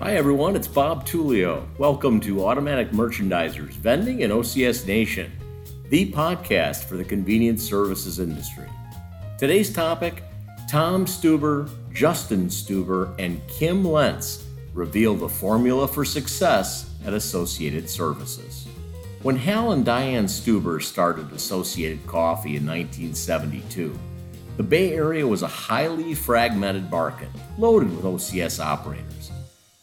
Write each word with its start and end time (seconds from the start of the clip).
Hi, 0.00 0.14
everyone, 0.14 0.54
it's 0.54 0.68
Bob 0.68 1.04
Tullio. 1.04 1.66
Welcome 1.76 2.20
to 2.20 2.46
Automatic 2.46 2.92
Merchandisers 2.92 3.72
Vending 3.72 4.22
and 4.22 4.32
OCS 4.32 4.86
Nation, 4.86 5.32
the 5.88 6.12
podcast 6.12 6.84
for 6.84 6.96
the 6.96 7.04
convenience 7.04 7.68
services 7.68 8.20
industry. 8.20 8.68
Today's 9.38 9.72
topic 9.72 10.22
Tom 10.70 11.04
Steuber, 11.04 11.68
Justin 11.92 12.46
Steuber, 12.46 13.12
and 13.18 13.44
Kim 13.48 13.84
Lenz 13.84 14.46
reveal 14.72 15.16
the 15.16 15.28
formula 15.28 15.88
for 15.88 16.04
success 16.04 16.94
at 17.04 17.12
Associated 17.12 17.90
Services. 17.90 18.68
When 19.22 19.34
Hal 19.34 19.72
and 19.72 19.84
Diane 19.84 20.26
Steuber 20.26 20.80
started 20.80 21.32
Associated 21.32 22.06
Coffee 22.06 22.54
in 22.54 22.64
1972, 22.64 23.98
the 24.58 24.62
Bay 24.62 24.92
Area 24.92 25.26
was 25.26 25.42
a 25.42 25.48
highly 25.48 26.14
fragmented 26.14 26.88
market 26.88 27.30
loaded 27.58 27.90
with 27.96 28.04
OCS 28.04 28.64
operators. 28.64 29.17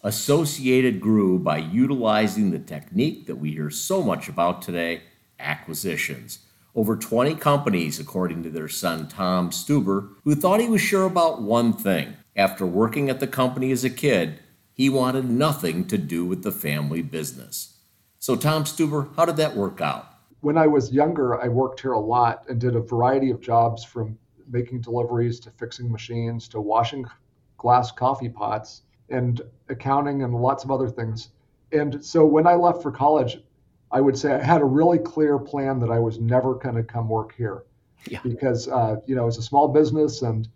Associated 0.06 1.02
grew 1.02 1.40
by 1.40 1.58
utilizing 1.58 2.52
the 2.52 2.60
technique 2.60 3.26
that 3.26 3.38
we 3.38 3.54
hear 3.54 3.72
so 3.72 4.04
much 4.04 4.30
about 4.30 4.62
today 4.62 5.02
acquisitions. 5.40 6.46
Over 6.76 6.96
20 6.96 7.34
companies, 7.34 8.00
according 8.00 8.44
to 8.44 8.52
their 8.52 8.68
son 8.68 9.08
Tom 9.08 9.50
Steuber, 9.50 10.10
who 10.24 10.36
thought 10.36 10.62
he 10.62 10.70
was 10.70 10.80
sure 10.80 11.06
about 11.06 11.42
one 11.42 11.74
thing. 11.74 12.18
After 12.36 12.68
working 12.68 13.10
at 13.10 13.20
the 13.20 13.26
company 13.26 13.72
as 13.72 13.84
a 13.84 13.90
kid, 13.90 14.38
he 14.72 14.92
wanted 14.92 15.28
nothing 15.28 15.88
to 15.88 15.98
do 15.98 16.24
with 16.24 16.44
the 16.44 16.52
family 16.52 17.02
business. 17.02 17.80
So, 18.20 18.36
Tom 18.36 18.66
Steuber, 18.66 19.10
how 19.16 19.26
did 19.26 19.38
that 19.38 19.56
work 19.56 19.82
out? 19.82 20.08
When 20.42 20.56
I 20.56 20.68
was 20.68 20.94
younger, 20.94 21.42
I 21.42 21.48
worked 21.48 21.80
here 21.80 21.94
a 21.94 22.00
lot 22.00 22.46
and 22.48 22.62
did 22.62 22.76
a 22.76 22.80
variety 22.80 23.32
of 23.32 23.42
jobs 23.42 23.84
from 23.84 24.20
making 24.52 24.82
deliveries 24.82 25.40
to 25.40 25.50
fixing 25.50 25.92
machines 25.92 26.48
to 26.50 26.62
washing 26.62 27.08
glass 27.58 27.92
coffee 27.92 28.30
pots 28.30 28.84
and 29.10 29.42
accounting 29.70 30.24
and 30.24 30.34
lots 30.34 30.64
of 30.64 30.72
other 30.72 30.90
things. 30.90 31.30
And 31.72 32.04
so 32.04 32.26
when 32.26 32.48
I 32.48 32.56
left 32.56 32.82
for 32.82 32.92
college, 32.92 33.38
I 33.92 34.02
would 34.02 34.18
say 34.18 34.34
I 34.34 34.44
had 34.44 34.62
a 34.62 34.66
really 34.66 34.98
clear 34.98 35.38
plan 35.38 35.80
that 35.80 35.92
I 35.92 36.00
was 36.00 36.20
never 36.20 36.56
going 36.56 36.76
to 36.76 36.84
come 36.84 37.08
work 37.08 37.34
here. 37.36 37.64
Yeah. 38.10 38.20
Because, 38.24 38.68
uh, 38.68 38.98
you 39.06 39.16
know, 39.16 39.28
it's 39.28 39.38
a 39.38 39.44
small 39.44 39.68
business 39.68 40.22
and 40.22 40.48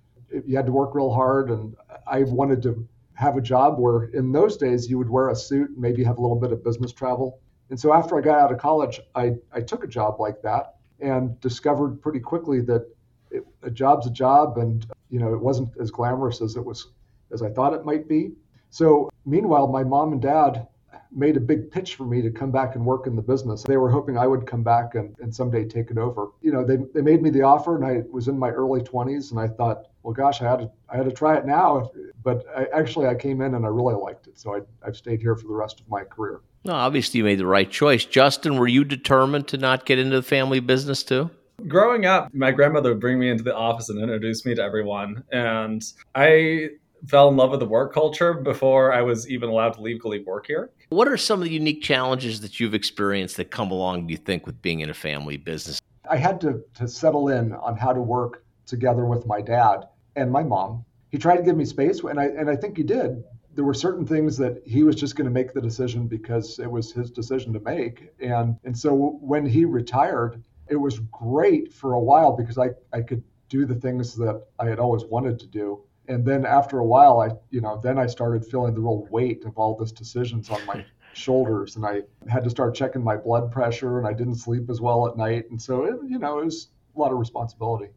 you 0.46 0.56
had 0.56 0.66
to 0.66 0.72
work 0.72 0.94
real 0.94 1.12
hard. 1.12 1.50
And 1.50 1.76
I 2.08 2.24
wanted 2.24 2.62
to 2.64 2.88
have 3.14 3.38
a 3.38 3.42
job 3.42 3.80
where 3.80 4.06
in 4.06 4.32
those 4.32 4.58
days 4.58 4.90
you 4.90 4.98
would 4.98 5.10
wear 5.10 5.30
a 5.30 5.36
suit 5.36 5.70
and 5.70 5.78
maybe 5.78 6.04
have 6.04 6.18
a 6.18 6.22
little 6.22 6.40
bit 6.40 6.52
of 6.52 6.64
business 6.64 6.92
travel. 6.92 7.40
And 7.70 7.80
so 7.80 7.94
after 7.94 8.18
I 8.18 8.22
got 8.22 8.40
out 8.40 8.52
of 8.52 8.60
college, 8.60 9.00
I, 9.16 9.36
I 9.52 9.62
took 9.62 9.84
a 9.84 9.88
job 9.88 10.20
like 10.20 10.42
that 10.42 10.76
and 11.00 11.40
discovered 11.40 12.02
pretty 12.02 12.20
quickly 12.20 12.62
that 12.62 12.88
it, 13.32 13.46
a 13.62 13.70
job's 13.70 14.08
a 14.08 14.12
job 14.12 14.58
and, 14.58 14.86
you 15.10 15.20
know, 15.20 15.34
it 15.34 15.40
wasn't 15.40 15.70
as 15.80 15.92
glamorous 15.92 16.42
as 16.42 16.56
it 16.56 16.64
was 16.66 16.88
as 17.32 17.42
I 17.42 17.50
thought 17.50 17.74
it 17.74 17.86
might 17.86 18.08
be. 18.08 18.32
So, 18.70 19.10
meanwhile, 19.26 19.68
my 19.68 19.84
mom 19.84 20.14
and 20.14 20.22
dad 20.22 20.68
made 21.12 21.38
a 21.38 21.40
big 21.40 21.72
pitch 21.72 21.96
for 21.96 22.06
me 22.06 22.22
to 22.22 22.30
come 22.30 22.52
back 22.52 22.76
and 22.76 22.86
work 22.86 23.08
in 23.08 23.16
the 23.16 23.22
business. 23.22 23.64
They 23.64 23.78
were 23.78 23.90
hoping 23.90 24.18
I 24.18 24.28
would 24.28 24.46
come 24.46 24.64
back 24.64 24.96
and, 24.96 25.16
and 25.20 25.34
someday 25.34 25.66
take 25.66 25.90
it 25.90 25.98
over. 25.98 26.28
You 26.42 26.52
know, 26.52 26.64
they, 26.64 26.78
they 26.94 27.02
made 27.02 27.22
me 27.22 27.30
the 27.30 27.42
offer 27.42 27.76
and 27.76 27.86
I 27.86 28.04
was 28.12 28.28
in 28.28 28.38
my 28.38 28.50
early 28.50 28.82
20s 28.82 29.32
and 29.32 29.40
I 29.40 29.48
thought, 29.48 29.88
well, 30.04 30.14
gosh, 30.14 30.42
I 30.42 30.50
had 30.50 30.60
to, 30.60 30.72
I 30.88 30.98
had 30.98 31.06
to 31.06 31.12
try 31.12 31.38
it 31.38 31.46
now. 31.46 31.90
But 32.24 32.46
I, 32.56 32.66
actually, 32.74 33.08
I 33.08 33.16
came 33.16 33.42
in 33.42 33.56
and 33.56 33.66
I 33.66 33.70
really 33.70 33.96
liked 33.96 34.28
it. 34.28 34.38
So 34.38 34.56
I, 34.56 34.60
I've 34.86 34.96
stayed 34.96 35.22
here 35.22 35.36
for 35.36 35.48
the 35.48 35.54
rest 35.54 35.80
of 35.80 35.90
my 35.90 36.04
career. 36.04 36.42
No, 36.66 36.74
obviously, 36.74 37.20
you 37.20 37.24
made 37.24 37.40
the 37.40 37.46
right 37.46 37.70
choice. 37.70 38.06
Justin, 38.06 38.58
were 38.58 38.68
you 38.68 38.84
determined 38.84 39.48
to 39.48 39.58
not 39.58 39.86
get 39.86 39.98
into 39.98 40.18
the 40.18 40.24
family 40.24 40.60
business 40.60 41.04
too? 41.04 41.32
Growing 41.68 42.06
up, 42.06 42.34
my 42.34 42.52
grandmother 42.52 42.92
would 42.92 43.02
bring 43.02 43.20
me 43.20 43.30
into 43.30 43.44
the 43.44 43.56
office 43.56 43.90
and 43.90 44.00
introduce 44.00 44.46
me 44.46 44.56
to 44.56 44.62
everyone. 44.62 45.24
And 45.32 45.84
I 46.16 46.70
fell 47.08 47.30
in 47.30 47.38
love 47.38 47.52
with 47.52 47.60
the 47.60 47.66
work 47.66 47.94
culture 47.94 48.34
before 48.34 48.94
I 48.94 49.02
was 49.02 49.30
even 49.30 49.50
allowed 49.50 49.74
to 49.74 49.82
legally 49.82 50.24
work 50.24 50.48
here. 50.48 50.70
What 50.90 51.08
are 51.08 51.18
some 51.18 51.40
of 51.40 51.46
the 51.46 51.54
unique 51.54 51.82
challenges 51.82 52.42
that 52.42 52.60
you've 52.60 52.74
experienced 52.74 53.38
that 53.38 53.52
come 53.52 53.72
along, 53.72 54.08
do 54.08 54.12
you 54.12 54.18
think, 54.18 54.46
with 54.46 54.62
being 54.62 54.80
in 54.82 54.90
a 54.90 54.94
family 54.94 55.38
business? 55.38 55.82
I 56.10 56.18
had 56.18 56.42
to, 56.42 56.64
to 56.76 56.88
settle 56.88 57.30
in 57.30 57.54
on 57.54 57.78
how 57.78 57.94
to 57.94 58.02
work 58.02 58.44
together 58.66 59.06
with 59.06 59.26
my 59.26 59.42
dad 59.42 59.88
and 60.16 60.32
my 60.32 60.44
mom. 60.44 60.86
He 61.12 61.18
tried 61.18 61.38
to 61.38 61.44
give 61.44 61.58
me 61.58 61.66
space, 61.66 62.02
and 62.02 62.20
I, 62.20 62.26
and 62.26 62.50
I 62.50 62.56
think 62.56 62.78
he 62.78 62.84
did. 62.84 63.24
There 63.56 63.66
were 63.66 63.74
certain 63.74 64.06
things 64.06 64.38
that 64.38 64.62
he 64.66 64.84
was 64.84 64.96
just 64.96 65.16
going 65.16 65.26
to 65.26 65.32
make 65.32 65.54
the 65.54 65.62
decision 65.62 66.08
because 66.08 66.60
it 66.60 66.70
was 66.70 66.92
his 66.92 67.12
decision 67.12 67.52
to 67.54 67.60
make. 67.60 68.10
And, 68.20 68.58
and 68.64 68.78
so 68.78 69.18
when 69.22 69.46
he 69.46 69.66
retired, 69.66 70.44
it 70.70 70.76
was 70.76 71.00
great 71.12 71.74
for 71.74 71.94
a 71.94 72.00
while 72.00 72.36
because 72.36 72.58
I, 72.58 72.70
I 72.94 73.02
could 73.02 73.24
do 73.50 73.66
the 73.66 73.76
things 73.76 74.16
that 74.16 74.44
I 74.60 74.68
had 74.68 74.80
always 74.80 75.04
wanted 75.06 75.40
to 75.40 75.48
do 75.48 75.82
and 76.10 76.26
then 76.26 76.44
after 76.44 76.80
a 76.80 76.86
while, 76.86 77.22
I, 77.22 77.30
you 77.52 77.62
know, 77.62 77.80
then 77.82 78.00
I 78.00 78.08
started 78.08 78.44
feeling 78.46 78.74
the 78.74 78.82
real 78.82 79.08
weight 79.12 79.46
of 79.46 79.58
all 79.58 79.78
this 79.78 79.92
decisions 79.92 80.50
on 80.50 80.66
my 80.66 80.84
shoulders, 81.14 81.76
and 81.76 81.86
I 81.86 82.02
had 82.28 82.44
to 82.44 82.50
start 82.50 82.74
checking 82.76 83.04
my 83.04 83.16
blood 83.16 83.52
pressure, 83.52 84.00
and 84.00 84.08
I 84.08 84.14
didn't 84.14 84.36
sleep 84.36 84.70
as 84.70 84.82
well 84.82 85.08
at 85.08 85.16
night, 85.16 85.50
and 85.52 85.62
so 85.62 85.86
it, 85.86 85.96
you 86.08 86.18
know, 86.18 86.40
it 86.40 86.46
was 86.46 86.70
a 86.96 87.00
lot 87.00 87.12
of 87.12 87.20
responsibility. 87.20 87.92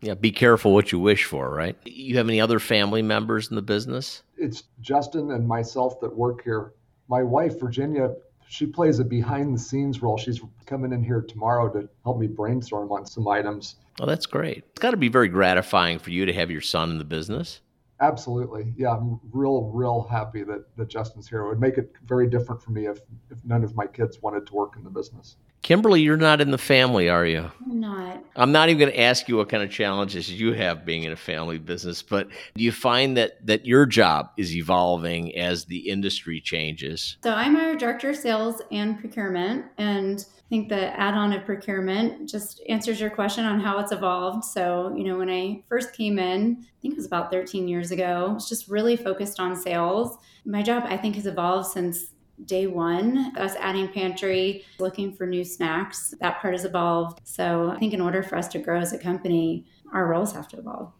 Yeah, 0.00 0.14
be 0.14 0.32
careful 0.32 0.72
what 0.72 0.92
you 0.92 0.98
wish 0.98 1.24
for, 1.24 1.50
right? 1.50 1.76
You 1.84 2.16
have 2.16 2.28
any 2.28 2.40
other 2.40 2.58
family 2.58 3.02
members 3.02 3.50
in 3.50 3.56
the 3.56 3.62
business? 3.62 4.22
It's 4.36 4.64
Justin 4.80 5.32
and 5.32 5.46
myself 5.46 6.00
that 6.00 6.16
work 6.16 6.42
here. 6.44 6.72
My 7.08 7.22
wife, 7.22 7.60
Virginia, 7.60 8.14
she 8.48 8.66
plays 8.66 8.98
a 8.98 9.04
behind 9.04 9.54
the 9.54 9.58
scenes 9.58 10.02
role. 10.02 10.16
She's 10.16 10.40
coming 10.64 10.92
in 10.92 11.02
here 11.02 11.20
tomorrow 11.20 11.68
to 11.70 11.88
help 12.02 12.18
me 12.18 12.26
brainstorm 12.26 12.90
on 12.90 13.04
some 13.04 13.28
items. 13.28 13.76
Oh, 14.00 14.06
that's 14.06 14.26
great. 14.26 14.64
It's 14.70 14.80
got 14.80 14.92
to 14.92 14.96
be 14.96 15.08
very 15.08 15.28
gratifying 15.28 15.98
for 15.98 16.10
you 16.10 16.24
to 16.24 16.32
have 16.32 16.50
your 16.50 16.62
son 16.62 16.90
in 16.90 16.98
the 16.98 17.04
business. 17.04 17.60
Absolutely. 18.00 18.72
Yeah, 18.76 18.92
I'm 18.92 19.20
real, 19.32 19.70
real 19.74 20.06
happy 20.08 20.44
that, 20.44 20.64
that 20.76 20.88
Justin's 20.88 21.28
here. 21.28 21.42
It 21.44 21.48
would 21.48 21.60
make 21.60 21.78
it 21.78 21.92
very 22.06 22.28
different 22.28 22.62
for 22.62 22.70
me 22.70 22.86
if, 22.86 23.00
if 23.30 23.44
none 23.44 23.64
of 23.64 23.74
my 23.74 23.86
kids 23.86 24.22
wanted 24.22 24.46
to 24.46 24.54
work 24.54 24.74
in 24.76 24.84
the 24.84 24.90
business. 24.90 25.36
Kimberly, 25.62 26.00
you're 26.00 26.16
not 26.16 26.40
in 26.40 26.52
the 26.52 26.58
family, 26.58 27.08
are 27.08 27.26
you? 27.26 27.50
I'm 27.66 27.80
not. 27.80 28.24
I'm 28.36 28.52
not 28.52 28.68
even 28.68 28.78
going 28.78 28.92
to 28.92 29.00
ask 29.00 29.28
you 29.28 29.36
what 29.36 29.48
kind 29.48 29.62
of 29.62 29.70
challenges 29.70 30.30
you 30.30 30.52
have 30.52 30.84
being 30.84 31.02
in 31.02 31.10
a 31.10 31.16
family 31.16 31.58
business, 31.58 32.00
but 32.00 32.28
do 32.54 32.62
you 32.62 32.70
find 32.70 33.16
that 33.16 33.44
that 33.44 33.66
your 33.66 33.84
job 33.84 34.30
is 34.36 34.54
evolving 34.54 35.36
as 35.36 35.64
the 35.64 35.88
industry 35.88 36.40
changes? 36.40 37.16
So 37.24 37.32
I'm 37.32 37.56
our 37.56 37.74
director 37.74 38.10
of 38.10 38.16
sales 38.16 38.62
and 38.70 39.00
procurement, 39.00 39.64
and 39.78 40.24
I 40.48 40.50
think 40.50 40.70
the 40.70 40.98
add-on 40.98 41.34
of 41.34 41.44
procurement 41.44 42.26
just 42.26 42.62
answers 42.70 42.98
your 42.98 43.10
question 43.10 43.44
on 43.44 43.60
how 43.60 43.78
it's 43.80 43.92
evolved. 43.92 44.46
So, 44.46 44.94
you 44.96 45.04
know, 45.04 45.18
when 45.18 45.28
I 45.28 45.62
first 45.68 45.92
came 45.92 46.18
in, 46.18 46.56
I 46.60 46.80
think 46.80 46.94
it 46.94 46.96
was 46.96 47.04
about 47.04 47.30
13 47.30 47.68
years 47.68 47.90
ago, 47.90 48.32
it's 48.34 48.48
just 48.48 48.66
really 48.66 48.96
focused 48.96 49.40
on 49.40 49.54
sales. 49.54 50.16
My 50.46 50.62
job, 50.62 50.84
I 50.86 50.96
think, 50.96 51.16
has 51.16 51.26
evolved 51.26 51.68
since 51.68 52.14
day 52.46 52.66
one, 52.66 53.36
us 53.36 53.56
adding 53.56 53.88
pantry, 53.88 54.64
looking 54.78 55.12
for 55.12 55.26
new 55.26 55.44
snacks, 55.44 56.14
that 56.22 56.40
part 56.40 56.54
has 56.54 56.64
evolved. 56.64 57.20
So 57.24 57.68
I 57.68 57.78
think 57.78 57.92
in 57.92 58.00
order 58.00 58.22
for 58.22 58.36
us 58.36 58.48
to 58.48 58.58
grow 58.58 58.80
as 58.80 58.94
a 58.94 58.98
company, 58.98 59.66
our 59.92 60.06
roles 60.06 60.32
have 60.32 60.48
to 60.48 60.58
evolve. 60.58 60.92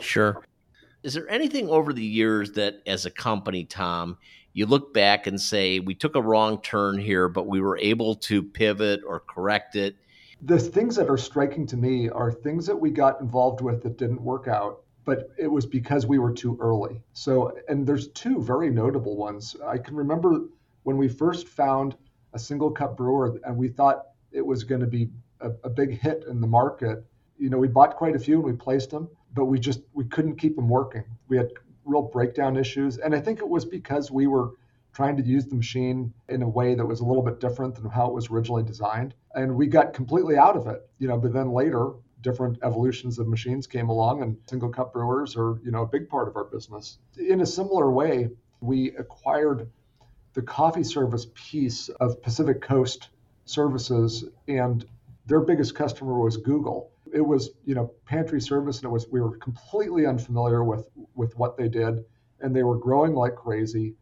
Sure. 0.00 0.42
Is 1.02 1.12
there 1.12 1.28
anything 1.28 1.68
over 1.68 1.92
the 1.92 2.02
years 2.02 2.52
that, 2.52 2.76
as 2.86 3.04
a 3.04 3.10
company, 3.10 3.64
Tom, 3.64 4.16
you 4.56 4.66
look 4.66 4.94
back 4.94 5.26
and 5.26 5.40
say, 5.40 5.80
we 5.80 5.94
took 5.94 6.16
a 6.16 6.22
wrong 6.22 6.60
turn 6.62 6.98
here, 6.98 7.28
but 7.28 7.46
we 7.46 7.60
were 7.60 7.78
able 7.78 8.14
to 8.14 8.42
pivot 8.42 9.00
or 9.06 9.20
correct 9.20 9.76
it? 9.76 9.96
The 10.42 10.58
things 10.58 10.96
that 10.96 11.08
are 11.08 11.18
striking 11.18 11.66
to 11.66 11.76
me 11.76 12.08
are 12.08 12.32
things 12.32 12.66
that 12.66 12.76
we 12.76 12.90
got 12.90 13.20
involved 13.20 13.60
with 13.60 13.82
that 13.82 13.96
didn't 13.98 14.20
work 14.20 14.48
out 14.48 14.80
but 15.06 15.30
it 15.38 15.46
was 15.46 15.64
because 15.64 16.04
we 16.04 16.18
were 16.18 16.32
too 16.32 16.58
early. 16.60 17.00
So, 17.12 17.56
and 17.68 17.86
there's 17.86 18.08
two 18.08 18.42
very 18.42 18.68
notable 18.68 19.16
ones. 19.16 19.56
I 19.64 19.78
can 19.78 19.94
remember 19.94 20.48
when 20.82 20.98
we 20.98 21.08
first 21.08 21.46
found 21.46 21.96
a 22.34 22.38
single 22.38 22.70
cup 22.72 22.96
brewer 22.96 23.40
and 23.44 23.56
we 23.56 23.68
thought 23.68 24.08
it 24.32 24.44
was 24.44 24.64
going 24.64 24.80
to 24.80 24.86
be 24.86 25.08
a, 25.40 25.50
a, 25.62 25.70
big 25.70 25.98
hit 26.00 26.24
in 26.28 26.40
the 26.40 26.46
market, 26.46 27.04
you 27.38 27.48
know, 27.48 27.56
we 27.56 27.68
bought 27.68 27.96
quite 27.96 28.16
a 28.16 28.18
few 28.18 28.36
and 28.36 28.44
we 28.44 28.52
placed 28.52 28.90
them, 28.90 29.08
but 29.32 29.44
we 29.44 29.60
just 29.60 29.80
we 29.94 30.04
couldn't 30.04 30.36
keep 30.36 30.56
them 30.56 30.68
working. 30.68 31.04
We 31.28 31.36
had 31.36 31.50
real 31.86 32.02
breakdown 32.02 32.56
issues, 32.56 32.98
and 32.98 33.14
I 33.14 33.20
think 33.20 33.38
it 33.38 33.48
was 33.48 33.64
because 33.64 34.10
we 34.10 34.26
were 34.26 34.50
trying 34.92 35.16
to 35.16 35.22
use 35.22 35.46
the 35.46 35.54
machine 35.54 36.12
in 36.28 36.42
a 36.42 36.48
way 36.48 36.74
that 36.74 36.84
was 36.84 37.00
a 37.00 37.04
little 37.04 37.22
bit 37.22 37.40
different 37.40 37.74
than 37.74 37.90
how 37.90 38.08
it 38.08 38.14
was 38.14 38.30
originally 38.30 38.62
designed, 38.62 39.14
and 39.34 39.54
we 39.54 39.66
got 39.66 39.94
completely 39.94 40.36
out 40.36 40.56
of 40.56 40.66
it. 40.66 40.88
You 40.98 41.08
know, 41.08 41.18
but 41.18 41.32
then 41.32 41.52
later 41.52 41.92
different 42.22 42.58
evolutions 42.62 43.18
of 43.18 43.28
machines 43.28 43.66
came 43.66 43.88
along 43.88 44.22
and 44.22 44.36
single 44.48 44.70
cup 44.70 44.92
brewers 44.92 45.36
are 45.36 45.60
you 45.62 45.70
know 45.70 45.82
a 45.82 45.86
big 45.86 46.08
part 46.08 46.26
of 46.26 46.34
our 46.34 46.44
business 46.44 46.98
in 47.18 47.40
a 47.42 47.46
similar 47.46 47.90
way 47.90 48.28
we 48.60 48.90
acquired 48.96 49.70
the 50.36 50.42
coffee 50.42 50.84
service 50.84 51.26
piece 51.34 51.88
of 51.88 52.22
Pacific 52.22 52.60
Coast 52.60 53.08
Services, 53.46 54.24
and 54.46 54.84
their 55.24 55.40
biggest 55.40 55.74
customer 55.74 56.18
was 56.18 56.36
Google. 56.36 56.90
It 57.16 57.26
was, 57.26 57.50
you 57.64 57.74
know, 57.74 57.86
pantry 58.04 58.40
service, 58.40 58.76
and 58.78 58.86
it 58.86 58.92
was 58.96 59.08
we 59.10 59.20
were 59.20 59.36
completely 59.38 60.06
unfamiliar 60.06 60.62
with 60.62 60.84
with 61.14 61.32
what 61.40 61.56
they 61.56 61.68
did, 61.68 62.04
and 62.40 62.54
they 62.54 62.62
were 62.62 62.78
growing 62.78 63.14
like 63.14 63.34
crazy, 63.34 63.96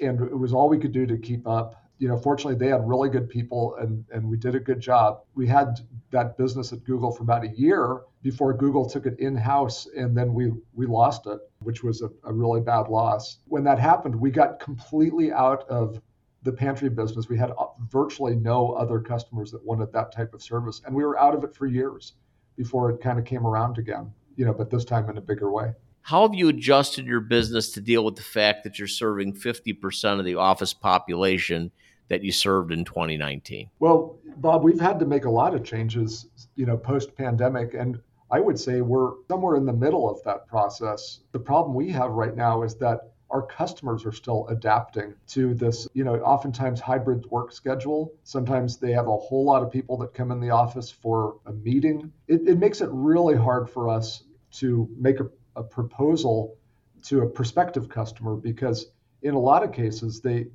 and 0.00 0.20
it 0.20 0.38
was 0.44 0.52
all 0.52 0.68
we 0.68 0.78
could 0.78 0.92
do 0.92 1.06
to 1.06 1.16
keep 1.18 1.46
up. 1.46 1.68
you 2.00 2.08
know, 2.08 2.16
fortunately, 2.16 2.54
they 2.54 2.72
had 2.72 2.88
really 2.88 3.10
good 3.10 3.28
people 3.28 3.76
and, 3.76 4.04
and 4.10 4.26
we 4.26 4.36
did 4.38 4.54
a 4.54 4.60
good 4.60 4.80
job. 4.80 5.20
We 5.34 5.46
had 5.46 5.80
that 6.10 6.38
business 6.38 6.72
at 6.72 6.82
Google 6.84 7.12
for 7.12 7.22
about 7.22 7.44
a 7.44 7.48
year 7.48 8.00
before 8.22 8.54
Google 8.54 8.88
took 8.88 9.04
it 9.04 9.18
in 9.18 9.36
house 9.36 9.86
and 9.94 10.16
then 10.16 10.32
we, 10.32 10.50
we 10.72 10.86
lost 10.86 11.26
it, 11.26 11.38
which 11.58 11.84
was 11.84 12.00
a, 12.00 12.08
a 12.24 12.32
really 12.32 12.62
bad 12.62 12.88
loss. 12.88 13.40
When 13.48 13.64
that 13.64 13.78
happened, 13.78 14.16
we 14.16 14.30
got 14.30 14.60
completely 14.60 15.30
out 15.30 15.68
of 15.68 16.00
the 16.42 16.52
pantry 16.52 16.88
business. 16.88 17.28
We 17.28 17.36
had 17.36 17.50
uh, 17.50 17.66
virtually 17.90 18.34
no 18.34 18.72
other 18.72 18.98
customers 18.98 19.50
that 19.50 19.62
wanted 19.62 19.92
that 19.92 20.10
type 20.10 20.32
of 20.32 20.42
service. 20.42 20.80
And 20.86 20.94
we 20.94 21.04
were 21.04 21.18
out 21.20 21.34
of 21.34 21.44
it 21.44 21.54
for 21.54 21.66
years 21.66 22.14
before 22.60 22.90
it 22.90 23.00
kind 23.00 23.18
of 23.18 23.24
came 23.24 23.46
around 23.46 23.78
again, 23.78 24.12
you 24.36 24.44
know, 24.44 24.52
but 24.52 24.68
this 24.68 24.84
time 24.84 25.08
in 25.08 25.16
a 25.16 25.20
bigger 25.20 25.50
way. 25.50 25.72
How 26.02 26.26
have 26.26 26.34
you 26.34 26.48
adjusted 26.48 27.06
your 27.06 27.20
business 27.20 27.70
to 27.72 27.80
deal 27.80 28.04
with 28.04 28.16
the 28.16 28.22
fact 28.22 28.64
that 28.64 28.78
you're 28.78 28.86
serving 28.86 29.32
50% 29.32 30.18
of 30.18 30.26
the 30.26 30.34
office 30.34 30.74
population 30.74 31.70
that 32.08 32.22
you 32.22 32.32
served 32.32 32.70
in 32.70 32.84
2019? 32.84 33.70
Well, 33.78 34.18
Bob, 34.36 34.62
we've 34.62 34.78
had 34.78 34.98
to 34.98 35.06
make 35.06 35.24
a 35.24 35.30
lot 35.30 35.54
of 35.54 35.64
changes, 35.64 36.26
you 36.54 36.66
know, 36.66 36.76
post 36.76 37.16
pandemic. 37.16 37.72
And 37.72 37.98
I 38.30 38.40
would 38.40 38.60
say 38.60 38.82
we're 38.82 39.12
somewhere 39.30 39.56
in 39.56 39.64
the 39.64 39.72
middle 39.72 40.10
of 40.10 40.22
that 40.24 40.46
process. 40.46 41.20
The 41.32 41.38
problem 41.38 41.74
we 41.74 41.88
have 41.92 42.10
right 42.10 42.36
now 42.36 42.62
is 42.62 42.74
that 42.76 43.09
our 43.30 43.42
customers 43.42 44.04
are 44.04 44.12
still 44.12 44.46
adapting 44.48 45.14
to 45.28 45.54
this, 45.54 45.86
you 45.94 46.04
know, 46.04 46.16
oftentimes 46.16 46.80
hybrid 46.80 47.24
work 47.26 47.52
schedule. 47.52 48.12
Sometimes 48.24 48.78
they 48.78 48.92
have 48.92 49.06
a 49.06 49.16
whole 49.16 49.44
lot 49.44 49.62
of 49.62 49.70
people 49.70 49.96
that 49.98 50.14
come 50.14 50.30
in 50.30 50.40
the 50.40 50.50
office 50.50 50.90
for 50.90 51.36
a 51.46 51.52
meeting. 51.52 52.12
It, 52.28 52.48
it 52.48 52.58
makes 52.58 52.80
it 52.80 52.88
really 52.92 53.36
hard 53.36 53.70
for 53.70 53.88
us 53.88 54.24
to 54.52 54.88
make 54.96 55.20
a, 55.20 55.28
a 55.56 55.62
proposal 55.62 56.56
to 57.04 57.22
a 57.22 57.28
prospective 57.28 57.88
customer 57.88 58.34
because 58.36 58.86
in 59.22 59.34
a 59.34 59.38
lot 59.38 59.62
of 59.62 59.72
cases 59.72 60.20
they 60.20 60.48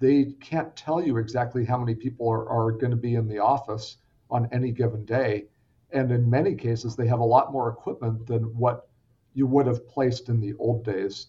they 0.00 0.26
can't 0.40 0.76
tell 0.76 1.02
you 1.04 1.16
exactly 1.16 1.64
how 1.64 1.76
many 1.76 1.94
people 1.94 2.28
are, 2.28 2.48
are 2.48 2.72
going 2.72 2.90
to 2.90 2.96
be 2.96 3.16
in 3.16 3.26
the 3.26 3.38
office 3.38 3.96
on 4.30 4.48
any 4.52 4.70
given 4.70 5.04
day. 5.04 5.46
And 5.90 6.12
in 6.12 6.30
many 6.30 6.54
cases, 6.54 6.94
they 6.94 7.06
have 7.08 7.18
a 7.18 7.24
lot 7.24 7.52
more 7.52 7.68
equipment 7.68 8.26
than 8.26 8.44
what 8.56 8.88
you 9.34 9.46
would 9.46 9.66
have 9.66 9.88
placed 9.88 10.28
in 10.28 10.40
the 10.40 10.54
old 10.58 10.84
days. 10.84 11.28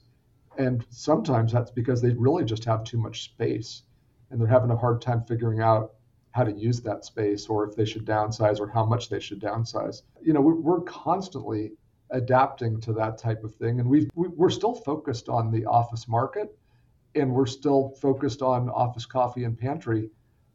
And 0.57 0.86
sometimes 0.90 1.51
that's 1.51 1.72
because 1.72 2.01
they 2.01 2.12
really 2.12 2.44
just 2.44 2.66
have 2.66 2.84
too 2.84 2.98
much 2.98 3.24
space 3.24 3.84
and 4.30 4.40
they're 4.40 4.48
having 4.48 4.72
a 4.72 4.78
hard 4.78 5.01
time 5.01 5.24
figuring 5.24 5.62
out 5.62 5.94
how 6.31 6.44
to 6.44 6.51
use 6.51 6.81
that 6.81 7.06
space 7.06 7.48
or 7.48 7.68
if 7.68 7.75
they 7.75 7.86
should 7.86 8.06
downsize 8.06 8.60
or 8.60 8.68
how 8.68 8.86
much 8.86 9.10
they 9.10 9.19
should 9.19 9.40
downsize. 9.40 10.04
You 10.22 10.34
know, 10.34 10.42
we're, 10.42 10.81
constantly 10.81 11.72
adapting 12.12 12.80
to 12.81 12.94
that 12.94 13.18
type 13.18 13.44
of 13.44 13.54
thing. 13.56 13.80
And 13.80 13.90
we've, 13.90 14.10
we're 14.16 14.50
still 14.50 14.74
focused 14.74 15.30
on 15.30 15.51
the 15.51 15.66
office 15.66 16.07
market 16.07 16.56
and 17.16 17.31
we're 17.31 17.45
still 17.45 17.90
focused 18.02 18.42
on 18.42 18.69
office 18.69 19.06
coffee 19.06 19.44
and 19.44 19.57
pantry 19.57 20.10